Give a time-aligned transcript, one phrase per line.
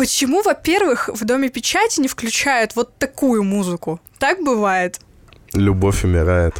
[0.00, 4.00] Почему, во-первых, в Доме печати не включают вот такую музыку?
[4.18, 4.98] Так бывает.
[5.52, 6.54] Любовь умирает.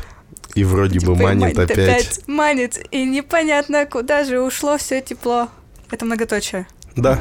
[0.54, 1.78] И вроде бы Типа, манит опять.
[1.78, 2.28] опять.
[2.28, 5.48] Манит, и непонятно, куда же ушло все тепло.
[5.90, 6.66] Это многоточие.
[6.96, 7.18] Да.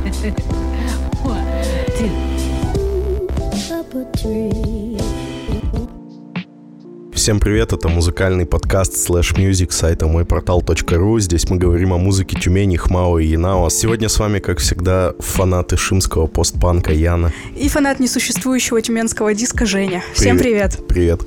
[7.29, 11.19] Всем привет, это музыкальный подкаст Slash Music сайта мой портал.ру.
[11.19, 13.69] Здесь мы говорим о музыке Тюмени, Хмао и Янао.
[13.69, 17.31] Сегодня с вами, как всегда, фанаты шимского постпанка Яна.
[17.55, 20.03] И фанат несуществующего тюменского диска Женя.
[20.15, 20.79] Всем привет.
[20.87, 21.21] Привет.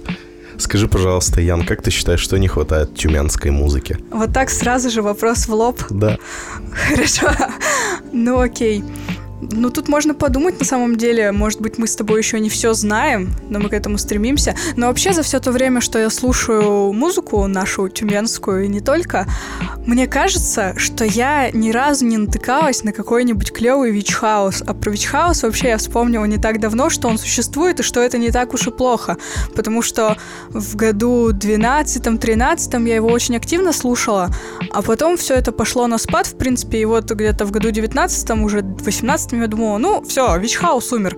[0.59, 3.97] Скажи, пожалуйста, Ян, как ты считаешь, что не хватает тюменской музыки?
[4.11, 5.81] Вот так сразу же вопрос в лоб.
[5.89, 6.19] Да.
[6.89, 7.31] Хорошо.
[8.13, 8.83] Ну окей.
[9.51, 12.75] Ну, тут можно подумать, на самом деле, может быть, мы с тобой еще не все
[12.75, 14.55] знаем, но мы к этому стремимся.
[14.77, 19.27] Но вообще за все то время, что я слушаю музыку нашу тюменскую и не только,
[19.85, 24.63] мне кажется, что я ни разу не натыкалась на какой-нибудь клевый вич-хаус.
[24.65, 28.19] А про вич-хаус вообще я вспомнила не так давно, что он существует и что это
[28.19, 29.17] не так уж и плохо.
[29.57, 30.17] Потому что
[30.51, 34.31] в году 12-13 я его очень активно слушала,
[34.71, 38.31] а потом все это пошло на спад, в принципе, и вот где-то в году 19
[38.43, 41.17] уже 18 я думала, ну, все, Вичхаус умер.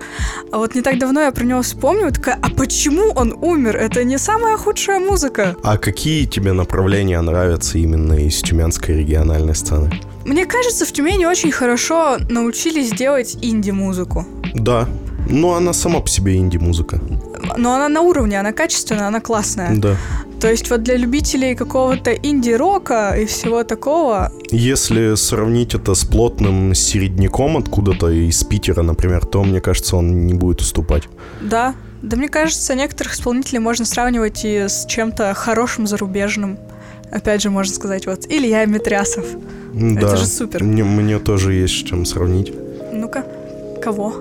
[0.51, 3.75] А вот не так давно я про него вспомнила, такая, а почему он умер?
[3.75, 5.55] Это не самая худшая музыка.
[5.63, 9.91] А какие тебе направления нравятся именно из тюменской региональной сцены?
[10.25, 14.25] Мне кажется, в Тюмени очень хорошо научились делать инди-музыку.
[14.55, 14.87] Да.
[15.29, 16.99] Ну, она сама по себе инди-музыка.
[17.57, 19.75] Но она на уровне, она качественная, она классная.
[19.77, 19.95] Да.
[20.39, 24.31] То есть вот для любителей какого-то инди-рока и всего такого...
[24.51, 30.33] Если сравнить это с плотным середняком откуда-то из Питера, например, то, мне кажется, он не
[30.33, 31.03] будет уступать.
[31.41, 36.59] Да, да мне кажется, некоторых исполнителей можно сравнивать и с чем-то хорошим зарубежным.
[37.11, 39.25] Опять же, можно сказать, вот Илья Митрясов.
[39.73, 40.01] Да.
[40.01, 40.63] Это же супер.
[40.63, 42.53] Мне, мне тоже есть с чем сравнить.
[42.91, 43.25] Ну-ка,
[43.81, 44.13] кого?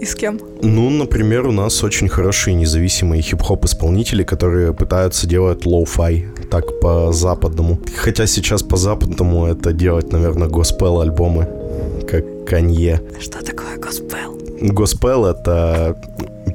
[0.00, 0.40] И с кем?
[0.62, 7.78] Ну, например, у нас очень хорошие независимые хип-хоп исполнители, которые пытаются делать lo-fi, так по-западному.
[7.96, 11.48] Хотя сейчас по-западному это делать, наверное, gospel альбомы,
[12.08, 13.00] как Канье.
[13.20, 14.38] Что такое госпел?
[14.60, 15.96] Госпел— это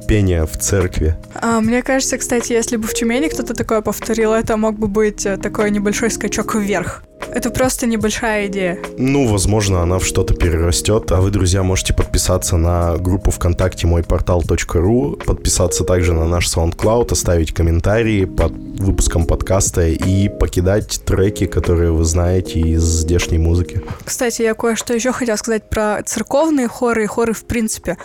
[0.08, 1.16] пение в церкви.
[1.34, 5.24] А, мне кажется, кстати, если бы в Тюмени кто-то такое повторил, это мог бы быть
[5.24, 7.04] э, такой небольшой скачок вверх.
[7.34, 8.78] Это просто небольшая идея.
[8.96, 11.10] Ну, возможно, она в что-то перерастет.
[11.10, 17.10] А вы, друзья, можете подписаться на группу ВКонтакте мой портал.ру, подписаться также на наш SoundCloud,
[17.10, 23.80] оставить комментарии под выпуском подкаста и покидать треки, которые вы знаете из здешней музыки.
[24.04, 27.96] Кстати, я кое-что еще хотела сказать про церковные хоры и хоры в принципе.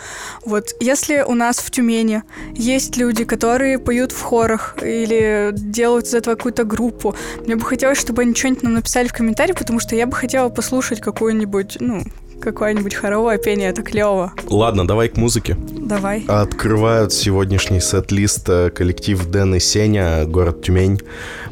[0.44, 2.22] Вот если у нас в Тюмени
[2.54, 7.14] есть люди, которые поют в хорах или делают из этого какую-то группу,
[7.44, 10.48] мне бы хотелось, чтобы они что-нибудь нам написали в комментарии, потому что я бы хотела
[10.48, 12.02] послушать какую-нибудь, ну,
[12.40, 14.32] какое-нибудь хоровое пение, это клево.
[14.48, 15.56] Ладно, давай к музыке.
[15.58, 16.24] Давай.
[16.26, 21.00] Открывают сегодняшний сет-лист э, коллектив Дэн и Сеня, город Тюмень.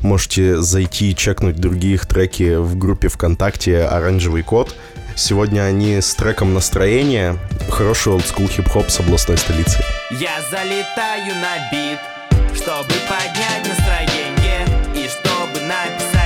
[0.00, 4.74] Можете зайти и чекнуть другие их треки в группе ВКонтакте «Оранжевый код».
[5.16, 7.36] Сегодня они с треком «Настроение»,
[7.68, 9.82] хороший олдскул хип-хоп с областной столицы.
[10.10, 11.98] Я залетаю на бит,
[12.54, 16.17] чтобы поднять настроение И чтобы написать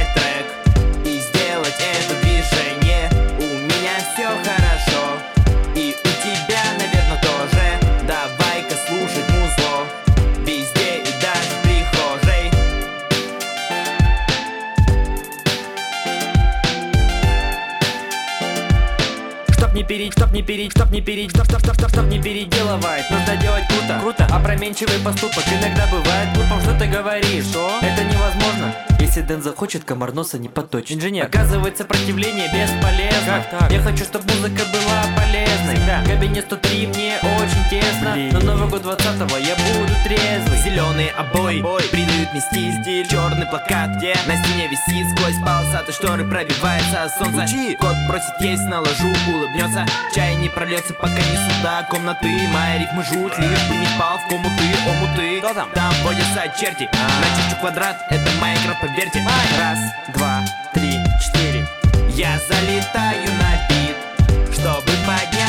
[19.92, 23.36] Переть, чтоб не переть, чтоб не переть, чтоб, чтоб, чтоб, чтоб, чтоб не переделывать Нужно
[23.36, 27.78] делать круто, круто Опроменчивый поступок иногда бывает глупым, что ты говоришь Что?
[27.82, 33.70] Это невозможно Если Дэн захочет, комар носа не поточит Инженер Оказывается, сопротивление бесполезно Как так?
[33.70, 36.02] Я хочу, чтобы музыка была полезной да.
[36.06, 38.30] Кабинет 103 мне очень тесно Блин.
[38.32, 41.82] Но Новый год 20-го я буду трезвый Зеленые обои, обои.
[41.90, 43.06] придают мне стиль, стиль.
[43.08, 45.36] Черный плакат, где на стене висит Сквозь
[45.72, 47.76] полосатые шторы пробивается солнце Учи.
[47.76, 49.86] Кот просит есть, наложу, улыбнется.
[50.14, 52.28] Чай не прольется, пока не сюда комнаты.
[52.52, 55.38] Моя рифмы жуть, лишь бы не пал в комнаты, омуты.
[55.38, 55.70] Кто там?
[55.74, 59.24] Там водятся черти Начищу квадрат, это моя игра, поверьте
[59.58, 59.78] Раз,
[60.14, 60.44] два,
[60.74, 61.66] три, четыре.
[62.10, 65.41] Я залетаю на бит Чтобы поднять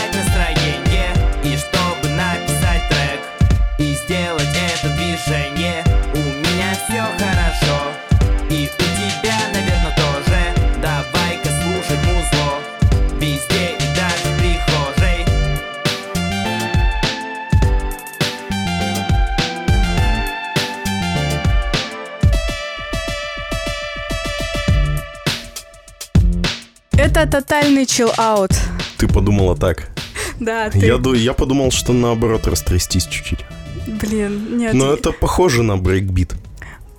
[27.24, 28.52] Это тотальный chill-out.
[28.98, 29.92] Ты подумала так.
[30.42, 30.80] Да, ты...
[30.80, 33.40] Я, я подумал, что наоборот растрястись чуть-чуть.
[33.88, 34.74] Блин, нет.
[34.74, 36.34] Но это похоже на брейкбит.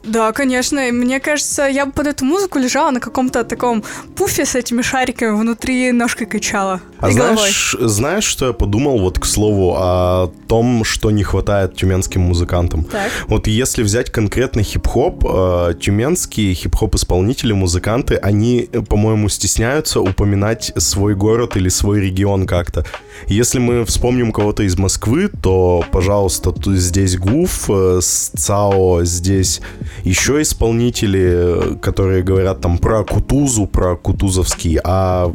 [0.05, 0.81] Да, конечно.
[0.93, 3.83] Мне кажется, я бы под эту музыку лежала на каком-то таком
[4.17, 6.81] пуфе с этими шариками внутри ножкой качала.
[6.99, 7.37] А и головой.
[7.37, 12.85] знаешь, знаешь, что я подумал, вот к слову, о том, что не хватает тюменским музыкантам?
[12.85, 13.11] Так.
[13.29, 21.15] Вот если взять конкретно хип-хоп, э, тюменские хип-хоп-исполнители, музыканты, они, э, по-моему, стесняются упоминать свой
[21.15, 22.85] город или свой регион как-то.
[23.27, 29.61] Если мы вспомним кого-то из Москвы, то, пожалуйста, здесь Гуф, э, с ЦАО, здесь
[30.03, 35.33] еще исполнители, э, которые говорят там про Кутузу, про Кутузовский, а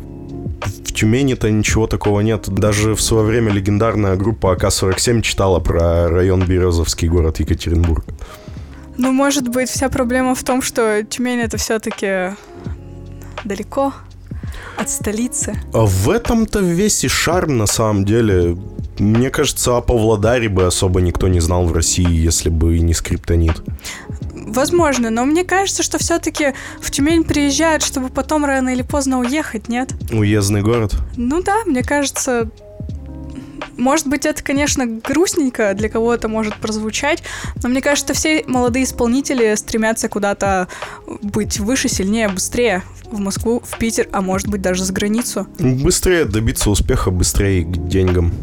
[0.62, 2.50] в Тюмени-то ничего такого нет.
[2.50, 8.06] Даже в свое время легендарная группа АК-47 читала про район Березовский, город Екатеринбург.
[8.98, 12.36] Ну, может быть, вся проблема в том, что Тюмень это все-таки
[13.46, 13.94] далеко
[14.78, 15.56] от столицы.
[15.74, 18.58] А в этом-то весь и шарм, на самом деле.
[18.98, 23.62] Мне кажется, о Павлодаре бы особо никто не знал в России, если бы не скриптонит.
[24.50, 29.70] Возможно, но мне кажется, что все-таки в Тюмень приезжают, чтобы потом рано или поздно уехать,
[29.70, 29.94] нет?
[30.12, 30.96] Уездный город.
[31.18, 32.50] Ну да, мне кажется,
[33.78, 37.24] может быть, это, конечно, грустненько для кого-то может прозвучать,
[37.62, 40.68] но мне кажется, все молодые исполнители стремятся куда-то
[41.22, 45.48] быть выше, сильнее, быстрее в Москву, в Питер, а может быть даже за границу.
[45.60, 48.34] Быстрее добиться успеха, быстрее к деньгам.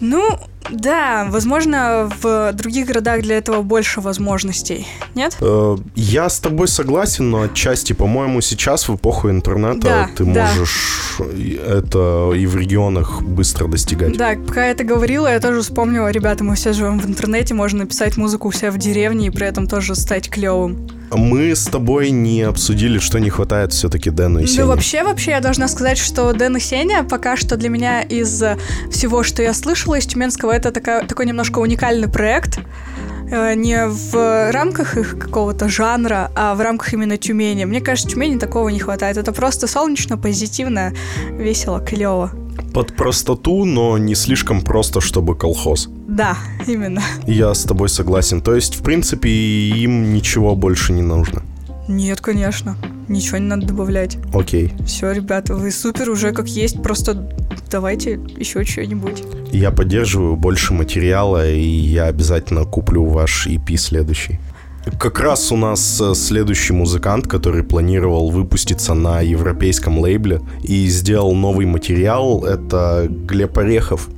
[0.00, 0.38] Ну,
[0.70, 4.86] да, возможно, в других городах для этого больше возможностей.
[5.14, 5.36] Нет?
[5.40, 10.46] Э, Я с тобой согласен, но отчасти, по-моему, сейчас в эпоху интернета Да, ты да.
[10.48, 14.16] можешь это и в регионах быстро достигать.
[14.16, 17.80] Да, пока я это говорила, я тоже вспомнила, ребята, мы все живем в интернете, можно
[17.80, 20.88] написать музыку у себя в деревне и при этом тоже стать клевым.
[21.16, 24.62] Мы с тобой не обсудили, что не хватает все-таки Дэну и Сене.
[24.62, 28.42] Ну, вообще, вообще, я должна сказать, что Дэн и Сеня пока что для меня из
[28.42, 28.56] э,
[28.90, 32.58] всего, что я слышала из Тюменского, это такая, такой немножко уникальный проект.
[33.30, 37.64] Э, Не в рамках их какого-то жанра, а в рамках именно Тюмени.
[37.64, 39.16] Мне кажется, Тюмени такого не хватает.
[39.16, 40.92] Это просто солнечно, позитивно,
[41.30, 42.30] весело, клево.
[42.72, 45.88] Под простоту, но не слишком просто, чтобы колхоз.
[46.14, 46.36] Да,
[46.68, 47.02] именно.
[47.26, 48.40] Я с тобой согласен.
[48.40, 51.42] То есть, в принципе, им ничего больше не нужно.
[51.88, 52.76] Нет, конечно.
[53.08, 54.16] Ничего не надо добавлять.
[54.32, 54.72] Окей.
[54.86, 57.28] Все, ребята, вы супер уже как есть, просто
[57.70, 59.24] давайте еще что-нибудь.
[59.52, 64.38] Я поддерживаю больше материала, и я обязательно куплю ваш EP следующий.
[64.98, 71.34] Как раз у нас э, следующий музыкант, который планировал выпуститься на европейском лейбле и сделал
[71.34, 74.08] новый материал, это Глеб Орехов.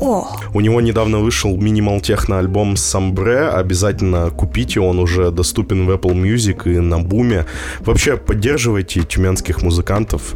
[0.00, 3.48] О, У него недавно вышел минимал техно альбом Самбре.
[3.48, 7.44] Обязательно купите, он уже доступен в Apple Music и на Буме.
[7.80, 10.34] Вообще, поддерживайте тюменских музыкантов.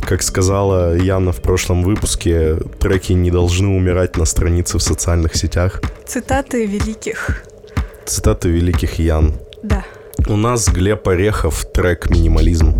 [0.00, 5.82] Как сказала Яна в прошлом выпуске, треки не должны умирать на странице в социальных сетях.
[6.06, 7.42] цитаты великих.
[8.06, 9.34] Цитаты великих Ян.
[9.62, 9.84] Да.
[10.28, 12.74] У нас Глеб Орехов, трек «Минимализм».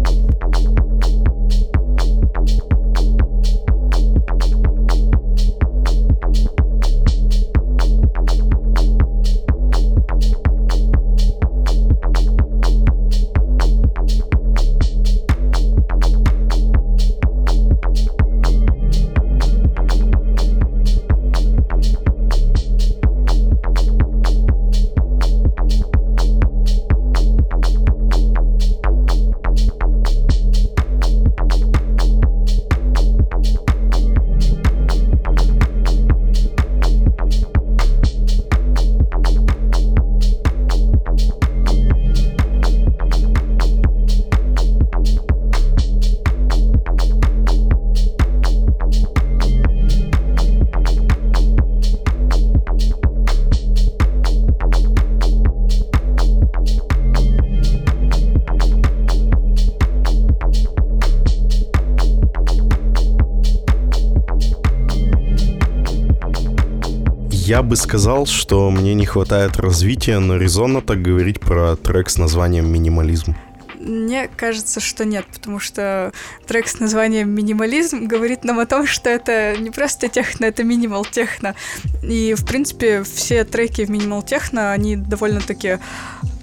[67.50, 72.16] Я бы сказал, что мне не хватает развития, но резонно так говорить про трек с
[72.16, 73.34] названием «Минимализм».
[73.80, 76.12] Мне кажется, что нет, потому что
[76.46, 81.04] трек с названием «Минимализм» говорит нам о том, что это не просто техно, это минимал
[81.04, 81.56] техно.
[82.04, 85.80] И, в принципе, все треки в минимал техно, они довольно-таки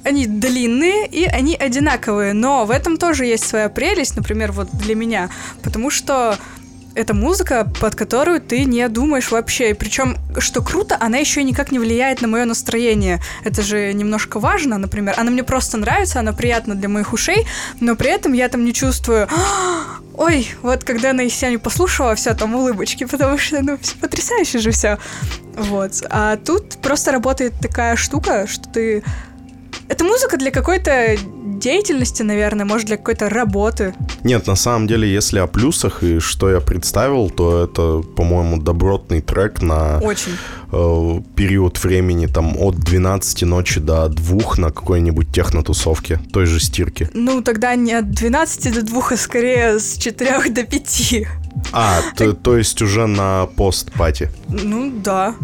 [0.04, 4.96] они длинные и они одинаковые, но в этом тоже есть своя прелесть, например, вот для
[4.96, 5.30] меня,
[5.64, 6.38] потому что
[6.98, 9.75] это музыка, под которую ты не думаешь вообще.
[9.75, 13.22] Причем, что круто, она еще никак не влияет на мое настроение.
[13.44, 15.13] Это же немножко важно, например.
[15.16, 17.46] Она мне просто нравится, она приятна для моих ушей,
[17.80, 22.34] но при этом я там не чувствую, «А, Ой, вот когда на Исяню послушала, все
[22.34, 24.98] там улыбочки, потому что, ну, потрясающе же все.
[25.54, 26.04] Вот.
[26.10, 29.04] А тут просто работает такая штука, что ты...
[29.88, 31.18] Это музыка для какой-то
[31.60, 33.94] деятельности, наверное, может, для какой-то работы.
[34.24, 39.22] Нет, на самом деле, если о плюсах и что я представил, то это, по-моему, добротный
[39.22, 40.34] трек на Очень.
[40.72, 47.10] э, период времени там от 12 ночи до 2 на какой-нибудь технотусовке, той же стирки.
[47.14, 51.14] Ну, тогда не от 12 до 2, а скорее с 4 до 5.
[51.72, 54.30] А, то, то есть уже на пост-пати.
[54.48, 55.36] Ну, да.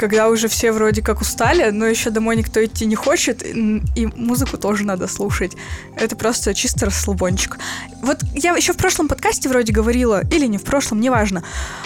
[0.00, 4.56] Когда уже все вроде как устали, но еще домой никто идти не хочет, и музыку
[4.56, 5.52] тоже надо слушать.
[5.94, 7.58] Это просто чисто расслабончик.
[8.00, 11.44] Вот я еще в прошлом подкасте вроде говорила, или не в прошлом, неважно,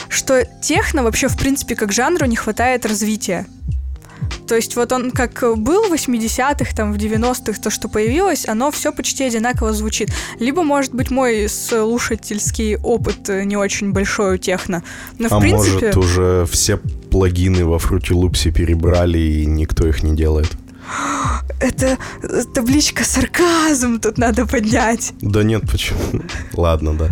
[0.09, 3.47] что техно вообще, в принципе, как жанру не хватает развития.
[4.47, 8.71] То есть вот он как был в 80-х, там, в 90-х, то, что появилось, оно
[8.71, 10.11] все почти одинаково звучит.
[10.39, 14.83] Либо, может быть, мой слушательский опыт э, не очень большой у техно.
[15.19, 15.87] Но, в а принципе...
[15.87, 16.79] может, уже все
[17.11, 20.49] плагины во Fruity перебрали, и никто их не делает?
[21.61, 21.99] Это
[22.55, 25.13] табличка сарказм тут надо поднять.
[25.21, 26.23] Да нет, почему?
[26.53, 27.09] Ладно, да.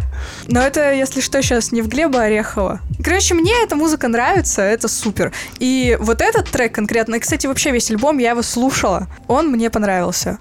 [0.47, 2.81] Но это, если что, сейчас не в Глеба Орехова.
[3.03, 5.33] Короче, мне эта музыка нравится, это супер.
[5.59, 10.39] И вот этот трек конкретно, кстати, вообще весь альбом я его слушала, он мне понравился.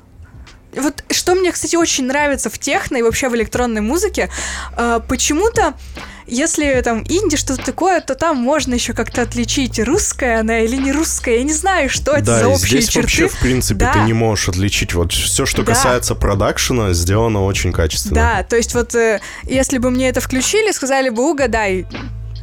[0.75, 4.29] Вот что мне, кстати, очень нравится в техно и вообще в электронной музыке,
[4.77, 5.73] э, почему-то
[6.31, 10.91] если там инди что-то такое, то там можно еще как-то отличить, русская она или не
[10.91, 11.37] русская.
[11.37, 13.01] Я не знаю, что это да, за общие здесь черты.
[13.01, 13.93] вообще, в принципе, Да.
[13.93, 14.93] ты не можешь отличить.
[14.93, 15.73] Вот все, что Да.
[15.73, 18.15] касается продакшена, сделано очень качественно.
[18.15, 21.85] Да, то есть вот э, если бы мне это включили, сказали бы, угадай,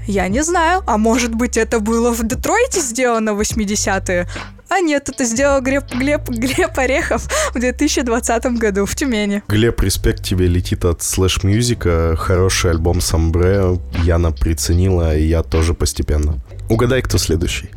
[0.06, 4.26] я не знаю, а может быть это было в Детройте сделано в 80-е?
[4.68, 7.22] А нет, это сделал Глеб, Глеб, Глеб Орехов
[7.54, 9.42] в 2020 году в Тюмени.
[9.48, 12.16] Глеб, респект тебе летит от Slash Music.
[12.16, 13.78] Хороший альбом Самбре.
[14.04, 16.38] Яна приценила, и я тоже постепенно.
[16.68, 17.70] Угадай, кто следующий.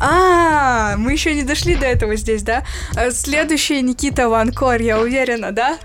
[0.00, 2.62] А, мы еще не дошли до этого здесь, да?
[3.10, 5.78] Следующий Никита Ванкор, я уверена, да?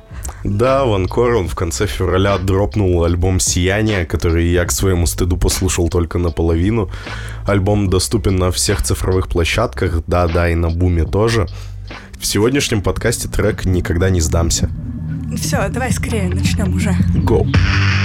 [0.43, 5.89] Да, Ванкор, он в конце февраля дропнул альбом «Сияние», который я к своему стыду послушал
[5.89, 6.89] только наполовину.
[7.45, 11.47] Альбом доступен на всех цифровых площадках, да-да, и на Буме тоже.
[12.19, 14.69] В сегодняшнем подкасте трек «Никогда не сдамся».
[15.35, 16.91] Все, давай скорее начнем уже.
[17.15, 17.45] Go!
[17.45, 18.02] Эй,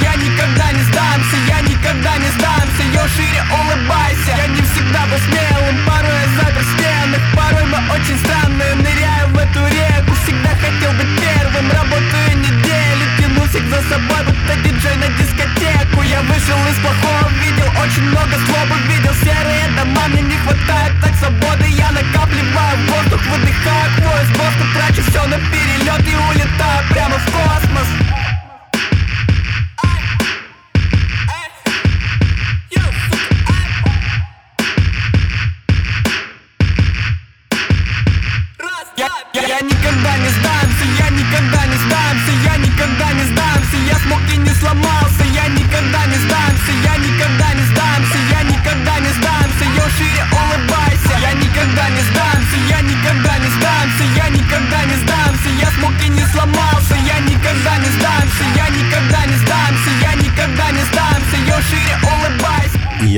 [0.00, 0.43] я никогда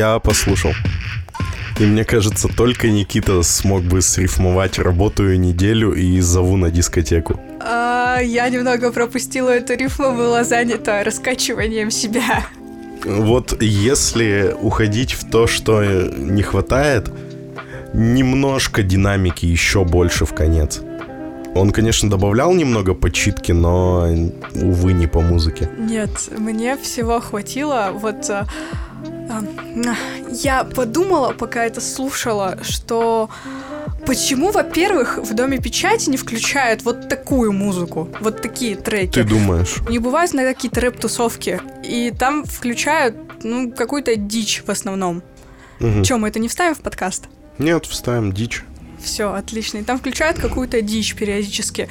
[0.07, 0.73] Я послушал.
[1.81, 7.41] И мне кажется, только Никита смог бы срифмовать «работаю неделю» и «зову на дискотеку».
[7.61, 12.47] А, я немного пропустила эту рифму, была занята раскачиванием себя.
[13.05, 17.11] Вот если уходить в то, что не хватает,
[17.93, 20.81] немножко динамики еще больше в конец.
[21.55, 24.07] Он, конечно, добавлял немного подчитки, но,
[24.55, 25.69] увы, не по музыке.
[25.77, 27.91] Нет, мне всего хватило.
[27.93, 28.47] Вот А,
[30.31, 33.31] я подумала, пока это слушала, что
[34.07, 39.15] почему, во-первых, в Доме печати не включают вот такую музыку, вот такие треки?
[39.15, 39.77] Ты думаешь?
[39.89, 45.23] Не бывают на какие-то рэп-тусовки, и там включают, ну, какую-то дичь в основном.
[45.81, 46.05] Мгм.
[46.05, 47.25] Чем мы это не вставим в подкаст?
[47.59, 48.65] Нет, вставим дичь.
[49.03, 49.79] Все, отлично.
[49.79, 51.89] И там включают какую-то дичь периодически.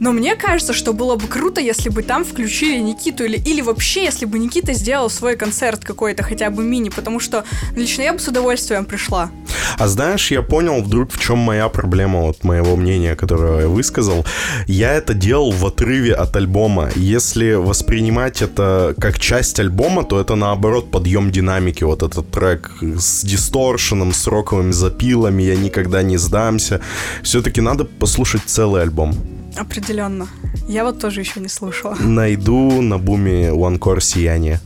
[0.00, 4.04] Но мне кажется, что было бы круто, если бы там включили Никиту или, или вообще,
[4.04, 7.44] если бы Никита сделал свой концерт какой-то, хотя бы мини, потому что
[7.76, 9.30] лично я бы с удовольствием пришла.
[9.76, 14.24] А знаешь, я понял вдруг, в чем моя проблема от моего мнения, которое я высказал.
[14.66, 16.90] Я это делал в отрыве от альбома.
[16.94, 21.84] Если воспринимать это как часть альбома, то это наоборот подъем динамики.
[21.84, 26.80] Вот этот трек с дисторшеном, с роковыми запилами, я никогда не сдамся.
[27.22, 29.14] Все-таки надо послушать целый альбом.
[29.58, 30.28] Определенно.
[30.68, 31.96] Я вот тоже еще не слушала.
[32.00, 34.60] Найду на буме One Core сияние.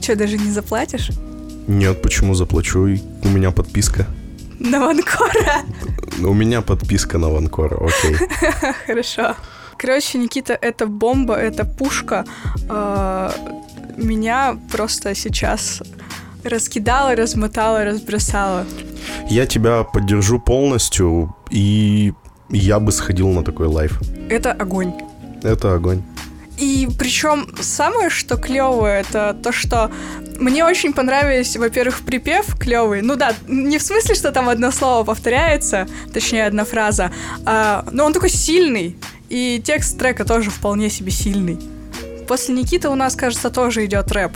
[0.00, 1.10] Че, даже не заплатишь?
[1.66, 2.80] Нет, почему заплачу?
[3.22, 4.06] У меня подписка.
[4.58, 5.62] На Ванкора?
[6.18, 8.16] У меня подписка на Ванкор, окей.
[8.86, 9.34] Хорошо.
[9.78, 12.24] Короче, Никита, это бомба, это пушка.
[12.68, 13.32] А,
[13.96, 15.82] Меня просто сейчас
[16.44, 18.66] раскидала, размотала, разбросала.
[19.30, 22.12] Я тебя поддержу полностью, и
[22.50, 24.00] я бы сходил на такой live.
[24.28, 24.92] Это огонь.
[25.42, 26.02] Это огонь.
[26.58, 29.90] И причем самое, что клевое, это то, что
[30.38, 33.00] мне очень понравились, во-первых, припев клевый.
[33.00, 37.12] Ну да, не в смысле, что там одно слово повторяется, точнее, одна фраза,
[37.46, 38.96] а, но он такой сильный.
[39.30, 41.58] И текст трека тоже вполне себе сильный.
[42.28, 44.32] После Никиты у нас, кажется, тоже идет рэп.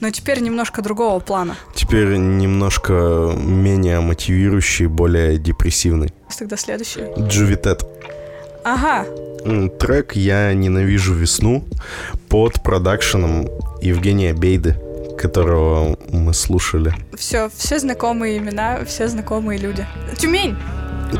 [0.00, 1.56] Но теперь немножко другого плана.
[1.74, 6.12] Теперь немножко менее мотивирующий, более депрессивный.
[6.38, 7.04] Тогда следующий.
[7.18, 7.84] Джувитет.
[8.64, 9.06] Ага,
[9.78, 11.64] Трек «Я ненавижу весну»
[12.28, 13.48] под продакшеном
[13.80, 14.74] Евгения Бейды,
[15.16, 16.92] которого мы слушали.
[17.16, 19.86] все, все знакомые имена, все знакомые люди.
[20.18, 20.56] Тюмень!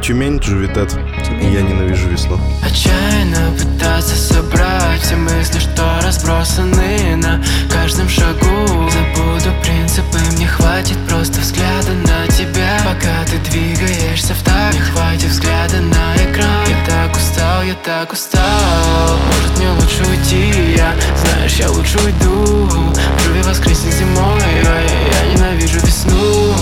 [0.02, 0.90] Тюмень, Джувитет.
[1.24, 1.52] Тюмень.
[1.52, 2.38] «Я ненавижу весну».
[2.62, 8.90] Отчаянно пытаться собрать все мысли, что разбросаны на каждом шагу.
[8.90, 12.78] Забуду принципы, мне хватит просто взгляда на тебя.
[12.84, 16.66] Пока ты двигаешься в так, не хватит взгляда на экран.
[16.68, 19.16] Я так устал, я так устал.
[19.26, 20.94] Может мне лучше уйти, я,
[21.24, 22.66] знаешь, я лучше уйду.
[22.66, 26.52] В воскреснет зимой, я, я ненавижу весну.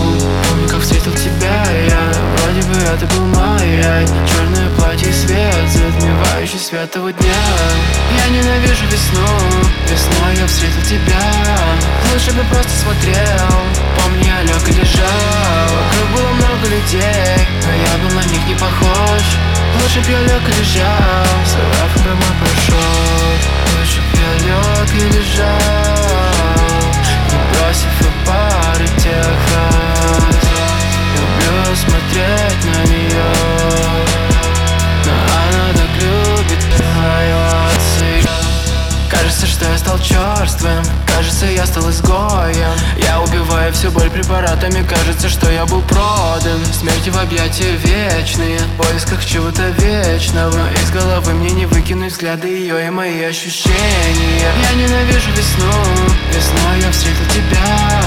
[0.48, 4.06] Помню, как встретил тебя, я Вроде бы это был май, рай.
[4.06, 7.44] Черное платье и свет, затмевающий свет того дня.
[8.16, 9.26] Я ненавижу весну,
[9.90, 11.18] весной я встретил тебя.
[12.12, 13.50] Лучше бы просто смотрел,
[13.98, 15.66] помни, я лег и лежал.
[15.74, 19.22] Вокруг было много людей, но я был на них не похож.
[19.82, 23.40] Лучше б я лег и лежал, забрав бы мой порошок
[23.80, 25.48] Лучше б я лег и лежал,
[27.32, 29.44] не бросив и пары тех
[30.24, 30.43] Люблю
[31.76, 33.30] смотреть на нее
[35.04, 37.34] Но она так любит твои
[39.10, 42.74] Кажется, что я стал черствым Кажется, я стал изгоем.
[42.98, 46.64] Я убиваю всю боль препаратами Кажется, что я был продан.
[46.72, 50.50] Смерти в объятия вечные В поисках чего-то вечного.
[50.50, 54.52] Но из головы мне не выкинуть взгляды ее и мои ощущения.
[54.62, 55.72] Я ненавижу весну
[56.30, 58.02] Весной я встретил тебя.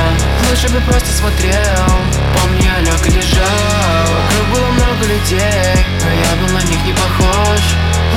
[0.49, 1.87] Лучше бы просто смотрел
[2.35, 6.93] Помни, я лег и лежал Вокруг было много людей Но я был на них не
[6.93, 7.61] похож.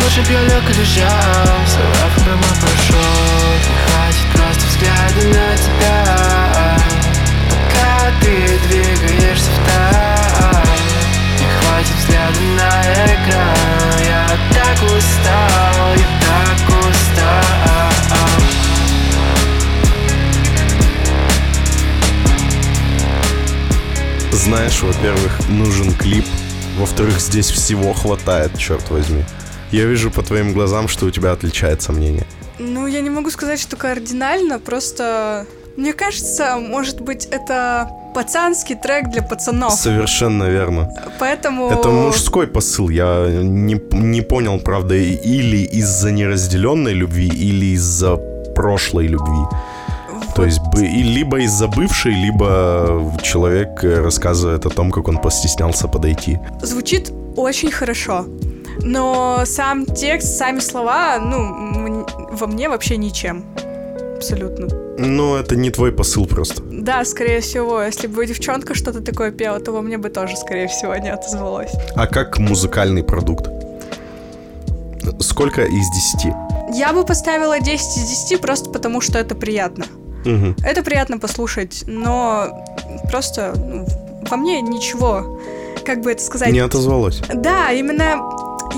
[0.02, 1.60] Лучше б я лег и лежал
[2.24, 6.76] бы мой порошок Не хватит просто взгляда на тебя.
[7.50, 10.68] Пока ты двигаешься в так
[11.38, 12.72] Не хватит взгляда на
[13.06, 14.00] экран.
[14.08, 17.79] Я так устал, я так устал
[24.32, 26.24] Знаешь, во-первых, нужен клип.
[26.78, 29.24] Во-вторых, здесь всего хватает, черт возьми.
[29.70, 32.26] Я вижу по твоим глазам, что у тебя отличается мнение.
[32.58, 35.46] Ну, я не могу сказать, что кардинально, просто...
[35.76, 39.72] Мне кажется, может быть, это пацанский трек для пацанов.
[39.72, 40.90] Совершенно верно.
[41.18, 41.70] Поэтому...
[41.70, 42.88] Это мужской посыл.
[42.88, 48.16] Я не, не понял, правда, или из-за неразделенной любви, или из-за
[48.54, 49.46] прошлой любви.
[50.40, 55.86] То есть и либо из-за бывшей, либо человек э, рассказывает о том, как он постеснялся
[55.86, 56.38] подойти.
[56.62, 58.24] Звучит очень хорошо.
[58.82, 63.44] Но сам текст, сами слова, ну, во мне вообще ничем.
[64.16, 64.68] Абсолютно.
[64.96, 66.62] Но это не твой посыл просто.
[66.62, 70.68] Да, скорее всего, если бы девчонка что-то такое пела, то во мне бы тоже, скорее
[70.68, 71.72] всего, не отозвалось.
[71.96, 73.50] А как музыкальный продукт?
[75.20, 76.34] Сколько из 10?
[76.72, 79.84] Я бы поставила 10 из 10 просто потому, что это приятно.
[80.24, 80.56] Мгм.
[80.64, 82.64] Это приятно послушать, но
[83.10, 83.86] просто ну,
[84.28, 85.40] во мне ничего,
[85.84, 86.52] как бы это сказать...
[86.52, 87.20] Не отозвалось.
[87.34, 88.20] Да, именно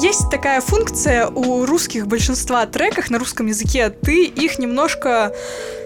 [0.01, 3.91] есть такая функция у русских большинства треках на русском языке.
[3.91, 5.33] Ты их немножко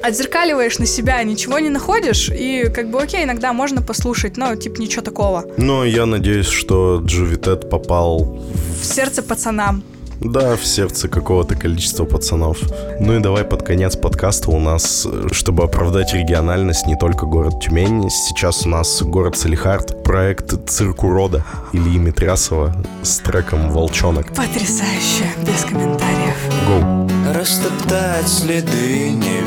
[0.03, 4.81] отзеркаливаешь на себя, ничего не находишь, и как бы окей, иногда можно послушать, но типа
[4.81, 5.45] ничего такого.
[5.57, 8.39] Но я надеюсь, что Джувитет попал,
[8.81, 9.83] В сердце пацанам.
[10.21, 12.59] Да, в сердце какого-то количества пацанов.
[13.01, 17.61] Ну и давай под конец подкаста у нас, э, чтобы оправдать региональность, не только город
[17.61, 24.29] Тюмень, сейчас у нас город Салехард, проект «Цирк урода» Ильи Митрясова с треком «Волчонок».
[24.29, 26.37] Потрясающе, без комментариев.
[26.67, 27.09] Go.
[27.35, 29.41] Растоптать следы, не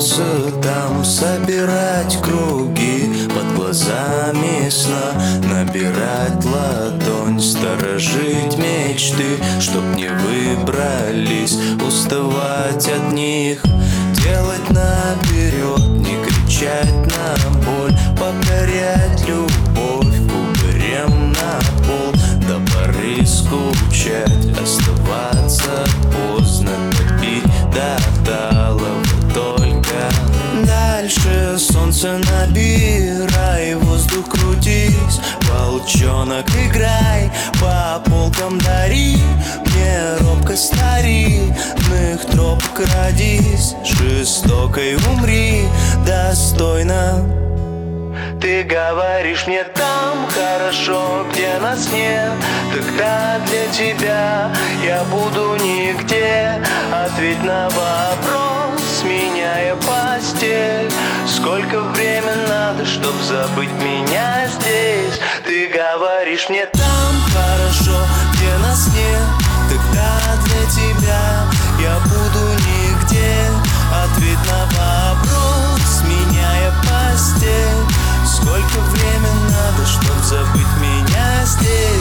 [0.00, 3.28] вернуться там Собирать круги.
[3.34, 5.12] Под глазами сна
[5.44, 13.62] Набирать ладонь, сторожить мечты Чтоб не выбрались, уставать от них.
[14.24, 22.12] Делать наперед, не кричать на боль Покорять любовь кубарем на пол.
[22.46, 28.09] До поры скучать, оставаться поздно Топить до
[32.00, 35.20] солнце набирай, воздух крутись.
[35.42, 39.18] Волчонок играй, по полкам дари.
[39.66, 45.64] Мне робко старинных тропок родись Жестокой умри,
[46.06, 47.22] достойно.
[48.40, 52.32] Ты говоришь мне там хорошо, где нас нет
[52.72, 54.50] Тогда для тебя
[54.82, 56.62] я буду нигде.
[56.92, 60.90] Ответь на вопрос, меняя постель.
[61.26, 61.89] Сколько
[63.10, 65.18] чтоб забыть меня здесь.
[65.44, 67.96] Ты говоришь мне там хорошо,
[68.32, 69.26] где нас нет
[69.68, 71.46] Тогда для тебя
[71.80, 73.34] я буду нигде.
[74.04, 77.84] Ответь на вопрос, меняя постель.
[78.24, 81.99] Сколько времени надо, чтоб забыть меня здесь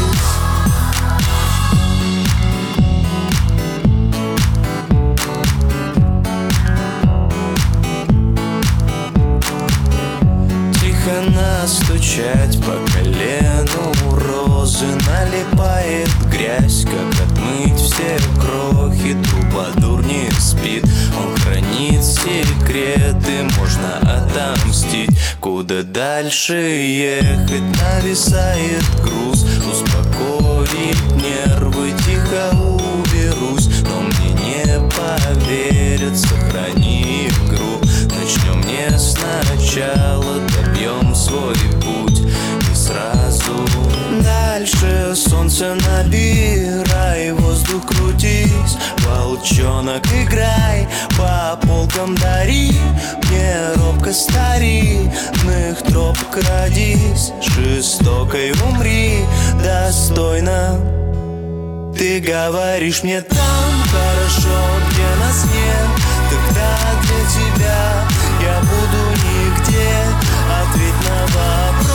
[12.19, 20.86] настучать по колену розы Налипает грязь, как отмыть все крохи Трубадур не спит,
[21.17, 29.45] он хранит секреты Можно отомстить, куда дальше ехать Нависает груз,
[58.29, 59.25] Жестокой умри,
[59.63, 60.79] достойно.
[61.97, 63.37] Ты говоришь мне там
[63.91, 64.55] хорошо,
[64.89, 65.89] где нас нет
[66.29, 67.79] Тогда для тебя
[68.41, 69.89] я буду нигде.
[70.61, 71.88] Ответь на вопрос,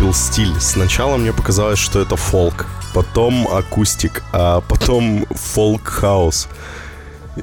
[0.00, 0.60] выкупил стиль.
[0.60, 6.48] Сначала мне показалось, что это фолк, потом acoustic, а потом фолк-хаус.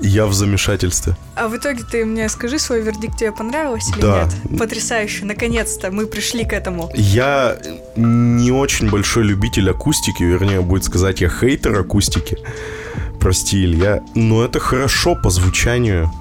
[0.01, 1.15] Я в замешательстве.
[1.35, 4.23] А в итоге ты мне скажи свой вердикт, тебе понравилось или Да.
[4.43, 4.59] нет?
[4.59, 6.91] Потрясающе, наконец-то мы пришли к этому.
[6.93, 7.57] Я
[7.95, 12.37] не очень большой любитель акустики, вернее, будет сказать, я хейтер акустики.
[13.19, 14.01] Прости, Илья.
[14.13, 16.11] Но это хорошо по звучанию.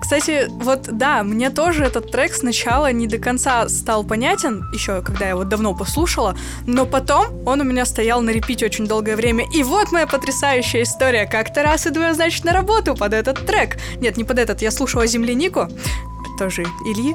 [0.00, 5.26] Кстати, вот да, мне тоже этот трек сначала не до конца стал понятен, еще когда
[5.26, 6.36] я его давно послушала,
[6.66, 9.44] но потом он у меня стоял на репите очень долгое время.
[9.54, 11.26] И вот моя потрясающая история.
[11.26, 13.76] Как-то раз иду я, значит, на работу под этот трек.
[14.00, 15.68] Нет, не под этот, я слушала землянику,
[16.38, 17.14] тоже Ильи.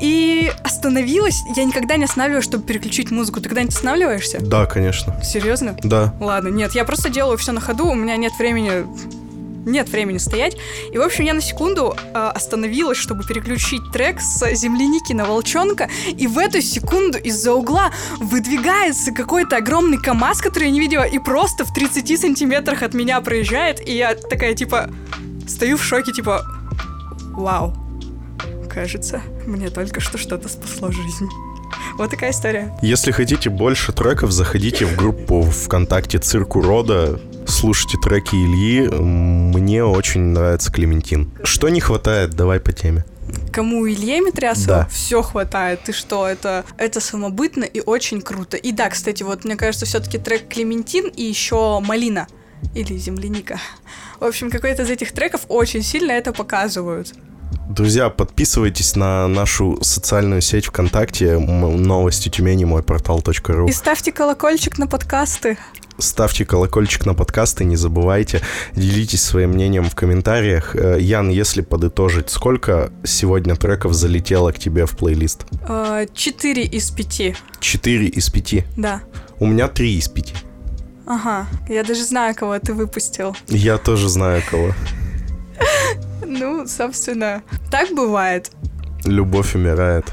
[0.00, 1.42] И остановилась.
[1.56, 3.40] Я никогда не останавливаюсь, чтобы переключить музыку.
[3.40, 4.38] Ты когда-нибудь останавливаешься?
[4.40, 5.20] Да, конечно.
[5.24, 5.76] Серьезно?
[5.82, 6.14] Да.
[6.20, 8.86] Ладно, нет, я просто делаю все на ходу, у меня нет времени
[9.68, 10.56] нет времени стоять.
[10.92, 15.88] И, в общем, я на секунду э, остановилась, чтобы переключить трек с земляники на волчонка,
[16.06, 21.18] и в эту секунду из-за угла выдвигается какой-то огромный КАМАЗ, который я не видела, и
[21.18, 24.90] просто в 30 сантиметрах от меня проезжает, и я такая, типа,
[25.46, 26.44] стою в шоке, типа,
[27.32, 27.74] вау,
[28.68, 31.28] кажется, мне только что что-то спасло жизнь.
[31.96, 32.72] Вот такая история.
[32.80, 37.20] Если хотите больше треков, заходите в группу ВКонтакте «Цирк урода»,
[37.58, 38.88] слушайте треки Ильи.
[38.88, 41.32] Мне очень нравится Клементин.
[41.42, 42.30] Что не хватает?
[42.30, 43.04] Давай по теме.
[43.52, 44.86] Кому Илье Митрясову Да.
[44.88, 45.80] все хватает.
[45.84, 48.56] Ты что, это, это самобытно и очень круто.
[48.56, 52.28] И да, кстати, вот мне кажется, все-таки трек Клементин и еще Малина.
[52.76, 53.58] Или земляника.
[54.20, 57.12] В общем, какой-то из этих треков очень сильно это показывают.
[57.68, 63.68] Друзья, подписывайтесь на нашу социальную сеть ВКонтакте новости Тюмени, мой портал.ру.
[63.68, 65.58] И ставьте колокольчик на подкасты.
[65.98, 68.40] Ставьте колокольчик на подкасты, не забывайте.
[68.72, 70.76] Делитесь своим мнением в комментариях.
[70.76, 75.44] Э, Ян, если подытожить, сколько сегодня треков залетело к тебе в плейлист?
[75.68, 77.34] Э, Четыре из пяти.
[77.58, 78.64] Четыре из пяти.
[78.76, 79.02] Да.
[79.40, 80.34] У меня три из пяти.
[81.04, 81.48] Ага.
[81.68, 83.36] Я даже знаю, кого ты выпустил.
[83.48, 84.74] Я тоже знаю кого.
[86.28, 88.52] Ну, собственно, так бывает.
[89.04, 90.04] Любовь умирает.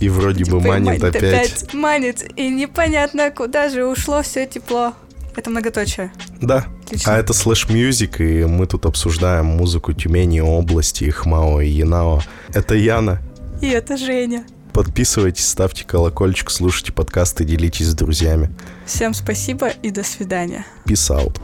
[0.00, 1.72] И вроде бы Типа, манит опять.
[1.72, 4.94] Манит, и непонятно, куда же ушло все тепло.
[5.36, 6.12] Это многоточие.
[6.40, 6.66] Да.
[6.84, 7.14] Отлично.
[7.14, 12.20] А это Slash Music, и мы тут обсуждаем музыку Тюмени, области, Хмао и Янао.
[12.52, 13.20] Это Яна.
[13.62, 14.44] И это Женя.
[14.72, 18.50] Подписывайтесь, ставьте колокольчик, слушайте подкасты, делитесь с друзьями.
[18.86, 20.66] Всем спасибо и до свидания.
[20.86, 21.38] Peace out.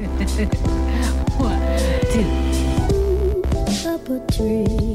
[4.11, 4.88] a tree.